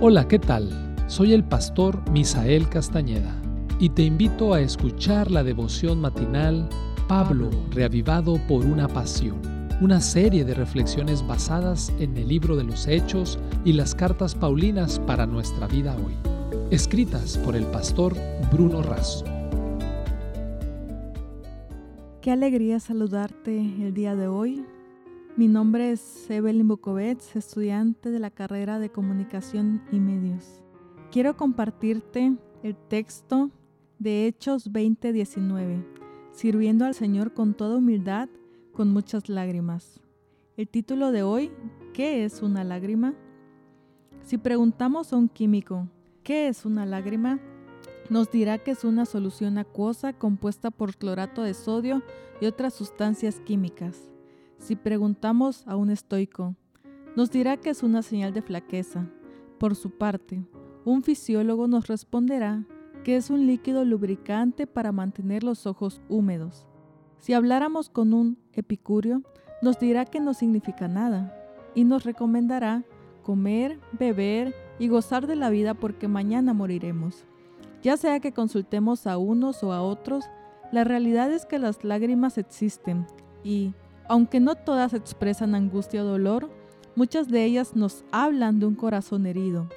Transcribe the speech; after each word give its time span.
Hola, 0.00 0.26
¿qué 0.26 0.38
tal? 0.38 0.70
Soy 1.06 1.32
el 1.32 1.44
pastor 1.44 2.10
Misael 2.10 2.68
Castañeda 2.68 3.40
y 3.78 3.90
te 3.90 4.02
invito 4.02 4.52
a 4.52 4.60
escuchar 4.60 5.30
la 5.30 5.44
devoción 5.44 6.00
matinal 6.00 6.68
Pablo, 7.08 7.48
reavivado 7.70 8.38
por 8.48 8.66
una 8.66 8.88
pasión, 8.88 9.40
una 9.80 10.00
serie 10.00 10.44
de 10.44 10.52
reflexiones 10.52 11.26
basadas 11.26 11.92
en 12.00 12.16
el 12.16 12.28
libro 12.28 12.56
de 12.56 12.64
los 12.64 12.86
Hechos 12.88 13.38
y 13.64 13.72
las 13.72 13.94
cartas 13.94 14.34
Paulinas 14.34 14.98
para 14.98 15.26
nuestra 15.26 15.68
vida 15.68 15.96
hoy, 15.96 16.14
escritas 16.70 17.38
por 17.38 17.54
el 17.54 17.64
pastor 17.66 18.14
Bruno 18.52 18.82
Razo. 18.82 19.24
Qué 22.20 22.32
alegría 22.32 22.80
saludarte 22.80 23.58
el 23.58 23.94
día 23.94 24.16
de 24.16 24.26
hoy 24.26 24.64
mi 25.36 25.48
nombre 25.48 25.90
es 25.90 26.30
Evelyn 26.30 26.68
Bukovets, 26.68 27.34
estudiante 27.34 28.12
de 28.12 28.20
la 28.20 28.30
carrera 28.30 28.78
de 28.78 28.90
Comunicación 28.90 29.82
y 29.90 29.98
Medios. 29.98 30.62
Quiero 31.10 31.36
compartirte 31.36 32.36
el 32.62 32.76
texto 32.76 33.50
de 33.98 34.28
Hechos 34.28 34.70
20:19, 34.72 35.84
sirviendo 36.30 36.84
al 36.84 36.94
Señor 36.94 37.34
con 37.34 37.54
toda 37.54 37.78
humildad, 37.78 38.28
con 38.72 38.92
muchas 38.92 39.28
lágrimas. 39.28 40.00
El 40.56 40.68
título 40.68 41.10
de 41.10 41.24
hoy, 41.24 41.50
¿qué 41.94 42.24
es 42.24 42.40
una 42.40 42.62
lágrima? 42.62 43.14
Si 44.22 44.38
preguntamos 44.38 45.12
a 45.12 45.16
un 45.16 45.28
químico, 45.28 45.88
¿qué 46.22 46.46
es 46.46 46.64
una 46.64 46.86
lágrima? 46.86 47.40
Nos 48.08 48.30
dirá 48.30 48.58
que 48.58 48.70
es 48.70 48.84
una 48.84 49.04
solución 49.04 49.58
acuosa 49.58 50.12
compuesta 50.12 50.70
por 50.70 50.94
clorato 50.94 51.42
de 51.42 51.54
sodio 51.54 52.02
y 52.40 52.46
otras 52.46 52.74
sustancias 52.74 53.40
químicas. 53.40 54.13
Si 54.58 54.76
preguntamos 54.76 55.66
a 55.66 55.76
un 55.76 55.90
estoico, 55.90 56.54
nos 57.16 57.30
dirá 57.30 57.56
que 57.56 57.70
es 57.70 57.82
una 57.82 58.02
señal 58.02 58.32
de 58.32 58.42
flaqueza. 58.42 59.08
Por 59.58 59.76
su 59.76 59.90
parte, 59.90 60.44
un 60.84 61.02
fisiólogo 61.02 61.68
nos 61.68 61.86
responderá 61.86 62.64
que 63.04 63.16
es 63.16 63.30
un 63.30 63.46
líquido 63.46 63.84
lubricante 63.84 64.66
para 64.66 64.90
mantener 64.90 65.44
los 65.44 65.66
ojos 65.66 66.00
húmedos. 66.08 66.66
Si 67.20 67.32
habláramos 67.32 67.88
con 67.88 68.14
un 68.14 68.38
epicurio, 68.52 69.22
nos 69.62 69.78
dirá 69.78 70.04
que 70.04 70.20
no 70.20 70.34
significa 70.34 70.88
nada 70.88 71.34
y 71.74 71.84
nos 71.84 72.04
recomendará 72.04 72.84
comer, 73.22 73.78
beber 73.98 74.54
y 74.78 74.88
gozar 74.88 75.26
de 75.26 75.36
la 75.36 75.50
vida 75.50 75.74
porque 75.74 76.08
mañana 76.08 76.52
moriremos. 76.52 77.24
Ya 77.82 77.96
sea 77.96 78.20
que 78.20 78.32
consultemos 78.32 79.06
a 79.06 79.18
unos 79.18 79.62
o 79.62 79.72
a 79.72 79.82
otros, 79.82 80.24
la 80.72 80.84
realidad 80.84 81.30
es 81.32 81.46
que 81.46 81.58
las 81.58 81.84
lágrimas 81.84 82.38
existen 82.38 83.06
y, 83.42 83.74
aunque 84.08 84.40
no 84.40 84.54
todas 84.54 84.94
expresan 84.94 85.54
angustia 85.54 86.02
o 86.02 86.06
dolor, 86.06 86.50
muchas 86.96 87.28
de 87.28 87.44
ellas 87.44 87.74
nos 87.74 88.04
hablan 88.12 88.60
de 88.60 88.66
un 88.66 88.74
corazón 88.74 89.26
herido, 89.26 89.68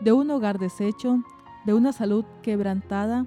de 0.00 0.12
un 0.12 0.30
hogar 0.30 0.58
deshecho, 0.58 1.22
de 1.64 1.74
una 1.74 1.92
salud 1.92 2.24
quebrantada, 2.42 3.26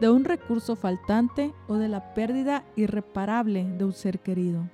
de 0.00 0.10
un 0.10 0.24
recurso 0.24 0.76
faltante 0.76 1.52
o 1.68 1.76
de 1.76 1.88
la 1.88 2.14
pérdida 2.14 2.64
irreparable 2.76 3.64
de 3.64 3.84
un 3.84 3.92
ser 3.92 4.20
querido. 4.20 4.68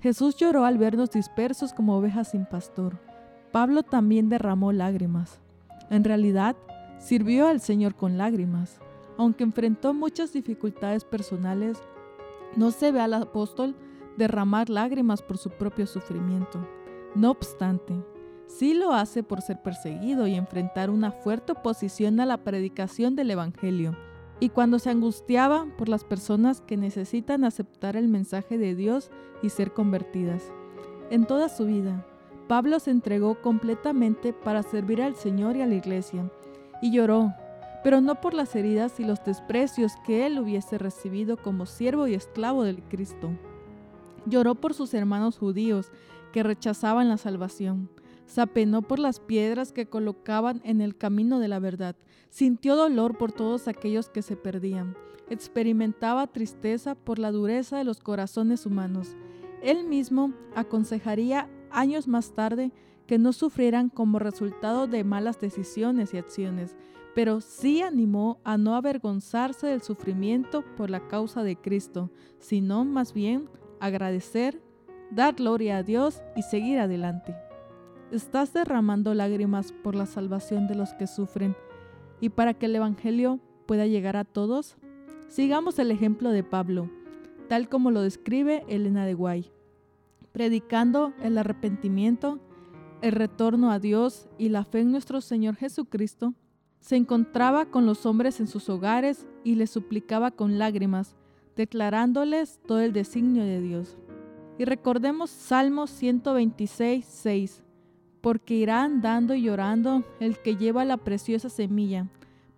Jesús 0.00 0.36
lloró 0.36 0.64
al 0.64 0.78
vernos 0.78 1.10
dispersos 1.10 1.72
como 1.72 1.96
ovejas 1.96 2.30
sin 2.32 2.44
pastor. 2.46 2.98
Pablo 3.52 3.82
también 3.82 4.28
derramó 4.28 4.72
lágrimas. 4.72 5.40
En 5.88 6.04
realidad, 6.04 6.56
sirvió 6.98 7.46
al 7.46 7.60
Señor 7.60 7.94
con 7.94 8.18
lágrimas. 8.18 8.80
Aunque 9.16 9.44
enfrentó 9.44 9.94
muchas 9.94 10.32
dificultades 10.32 11.04
personales, 11.04 11.78
no 12.56 12.70
se 12.70 12.92
ve 12.92 13.00
al 13.00 13.14
apóstol 13.14 13.74
derramar 14.16 14.70
lágrimas 14.70 15.22
por 15.22 15.38
su 15.38 15.50
propio 15.50 15.86
sufrimiento. 15.86 16.66
No 17.14 17.30
obstante, 17.30 17.94
sí 18.46 18.74
lo 18.74 18.92
hace 18.92 19.22
por 19.22 19.40
ser 19.40 19.62
perseguido 19.62 20.26
y 20.26 20.34
enfrentar 20.34 20.90
una 20.90 21.10
fuerte 21.10 21.52
oposición 21.52 22.20
a 22.20 22.26
la 22.26 22.38
predicación 22.38 23.16
del 23.16 23.30
Evangelio, 23.30 23.96
y 24.38 24.50
cuando 24.50 24.78
se 24.78 24.90
angustiaba 24.90 25.66
por 25.78 25.88
las 25.88 26.04
personas 26.04 26.60
que 26.60 26.76
necesitan 26.76 27.44
aceptar 27.44 27.96
el 27.96 28.08
mensaje 28.08 28.58
de 28.58 28.74
Dios 28.74 29.10
y 29.42 29.48
ser 29.48 29.72
convertidas. 29.72 30.52
En 31.10 31.26
toda 31.26 31.48
su 31.48 31.64
vida, 31.66 32.04
Pablo 32.48 32.78
se 32.78 32.90
entregó 32.90 33.40
completamente 33.40 34.32
para 34.32 34.62
servir 34.62 35.02
al 35.02 35.16
Señor 35.16 35.56
y 35.56 35.62
a 35.62 35.66
la 35.66 35.74
iglesia, 35.74 36.30
y 36.82 36.92
lloró, 36.92 37.32
pero 37.82 38.00
no 38.00 38.20
por 38.20 38.34
las 38.34 38.54
heridas 38.54 39.00
y 39.00 39.04
los 39.04 39.24
desprecios 39.24 39.92
que 40.04 40.26
él 40.26 40.38
hubiese 40.38 40.76
recibido 40.76 41.36
como 41.36 41.66
siervo 41.66 42.06
y 42.06 42.14
esclavo 42.14 42.64
del 42.64 42.82
Cristo. 42.82 43.30
Lloró 44.26 44.56
por 44.56 44.74
sus 44.74 44.92
hermanos 44.92 45.38
judíos 45.38 45.90
que 46.32 46.42
rechazaban 46.42 47.08
la 47.08 47.16
salvación. 47.16 47.88
Se 48.26 48.40
apenó 48.40 48.82
por 48.82 48.98
las 48.98 49.20
piedras 49.20 49.72
que 49.72 49.86
colocaban 49.86 50.60
en 50.64 50.80
el 50.80 50.96
camino 50.96 51.38
de 51.38 51.48
la 51.48 51.60
verdad. 51.60 51.96
Sintió 52.28 52.74
dolor 52.74 53.16
por 53.16 53.32
todos 53.32 53.68
aquellos 53.68 54.08
que 54.08 54.22
se 54.22 54.36
perdían. 54.36 54.96
Experimentaba 55.30 56.26
tristeza 56.26 56.94
por 56.96 57.18
la 57.18 57.30
dureza 57.30 57.78
de 57.78 57.84
los 57.84 58.00
corazones 58.00 58.66
humanos. 58.66 59.16
Él 59.62 59.84
mismo 59.84 60.34
aconsejaría 60.54 61.48
años 61.70 62.08
más 62.08 62.32
tarde 62.32 62.72
que 63.06 63.18
no 63.18 63.32
sufrieran 63.32 63.88
como 63.88 64.18
resultado 64.18 64.88
de 64.88 65.04
malas 65.04 65.40
decisiones 65.40 66.12
y 66.12 66.18
acciones, 66.18 66.76
pero 67.14 67.40
sí 67.40 67.80
animó 67.80 68.40
a 68.44 68.58
no 68.58 68.74
avergonzarse 68.74 69.68
del 69.68 69.82
sufrimiento 69.82 70.64
por 70.76 70.90
la 70.90 71.06
causa 71.06 71.42
de 71.44 71.56
Cristo, 71.56 72.10
sino 72.40 72.84
más 72.84 73.12
bien 73.12 73.48
agradecer, 73.80 74.60
dar 75.10 75.34
gloria 75.34 75.78
a 75.78 75.82
Dios 75.82 76.22
y 76.36 76.42
seguir 76.42 76.78
adelante. 76.78 77.34
¿Estás 78.10 78.52
derramando 78.52 79.14
lágrimas 79.14 79.72
por 79.72 79.94
la 79.94 80.06
salvación 80.06 80.66
de 80.68 80.74
los 80.74 80.94
que 80.94 81.06
sufren 81.06 81.56
y 82.20 82.28
para 82.28 82.54
que 82.54 82.66
el 82.66 82.76
Evangelio 82.76 83.40
pueda 83.66 83.86
llegar 83.86 84.16
a 84.16 84.24
todos? 84.24 84.76
Sigamos 85.28 85.78
el 85.78 85.90
ejemplo 85.90 86.30
de 86.30 86.44
Pablo, 86.44 86.88
tal 87.48 87.68
como 87.68 87.90
lo 87.90 88.02
describe 88.02 88.64
Elena 88.68 89.04
de 89.04 89.14
Guay, 89.14 89.50
predicando 90.32 91.12
el 91.22 91.36
arrepentimiento, 91.36 92.38
el 93.02 93.12
retorno 93.12 93.70
a 93.72 93.78
Dios 93.78 94.28
y 94.38 94.50
la 94.50 94.64
fe 94.64 94.80
en 94.80 94.92
nuestro 94.92 95.20
Señor 95.20 95.56
Jesucristo, 95.56 96.34
se 96.80 96.94
encontraba 96.94 97.66
con 97.66 97.86
los 97.86 98.06
hombres 98.06 98.38
en 98.38 98.46
sus 98.46 98.68
hogares 98.68 99.26
y 99.42 99.56
les 99.56 99.70
suplicaba 99.70 100.30
con 100.30 100.58
lágrimas 100.58 101.16
declarándoles 101.56 102.60
todo 102.66 102.80
el 102.80 102.92
designio 102.92 103.44
de 103.44 103.60
Dios. 103.60 103.98
Y 104.58 104.64
recordemos 104.64 105.30
Salmos 105.30 105.90
126, 105.90 107.04
6, 107.04 107.64
porque 108.20 108.54
irá 108.54 108.82
andando 108.82 109.34
y 109.34 109.42
llorando 109.42 110.04
el 110.20 110.38
que 110.38 110.56
lleva 110.56 110.84
la 110.84 110.96
preciosa 110.96 111.48
semilla, 111.48 112.08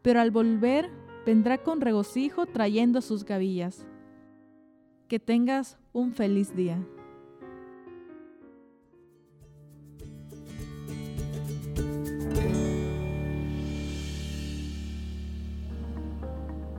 pero 0.02 0.20
al 0.20 0.30
volver 0.30 0.90
vendrá 1.24 1.58
con 1.58 1.80
regocijo 1.80 2.46
trayendo 2.46 3.00
sus 3.00 3.24
gavillas. 3.24 3.86
Que 5.08 5.18
tengas 5.18 5.78
un 5.92 6.12
feliz 6.12 6.54
día. 6.54 6.78